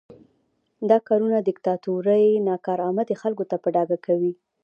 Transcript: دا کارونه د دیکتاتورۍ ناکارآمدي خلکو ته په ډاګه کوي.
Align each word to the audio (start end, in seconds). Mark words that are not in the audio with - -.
دا 0.89 0.97
کارونه 1.07 1.37
د 1.39 1.43
دیکتاتورۍ 1.49 2.25
ناکارآمدي 2.47 3.15
خلکو 3.21 3.43
ته 3.49 3.55
په 3.63 3.67
ډاګه 3.75 3.97
کوي. 4.05 4.33